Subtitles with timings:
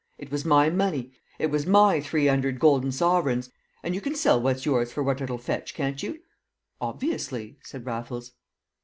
[0.17, 3.51] "It was my money; it was my three 'undred golden sovereigns;
[3.83, 6.21] and you can sell what's yours for what it'll fetch, can't you?"
[6.81, 8.31] "Obviously," said Raffles.